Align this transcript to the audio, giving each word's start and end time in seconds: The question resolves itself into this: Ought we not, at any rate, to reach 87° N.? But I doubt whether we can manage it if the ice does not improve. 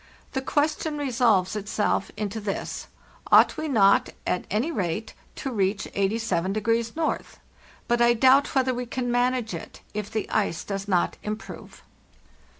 The 0.31 0.41
question 0.41 0.97
resolves 0.97 1.55
itself 1.55 2.09
into 2.17 2.39
this: 2.41 2.87
Ought 3.31 3.55
we 3.55 3.67
not, 3.67 4.09
at 4.25 4.45
any 4.49 4.71
rate, 4.71 5.13
to 5.35 5.51
reach 5.51 5.83
87° 5.95 6.97
N.? 7.19 7.25
But 7.87 8.01
I 8.01 8.15
doubt 8.15 8.55
whether 8.55 8.73
we 8.73 8.87
can 8.87 9.11
manage 9.11 9.53
it 9.53 9.81
if 9.93 10.09
the 10.09 10.27
ice 10.31 10.63
does 10.63 10.87
not 10.87 11.17
improve. 11.21 11.83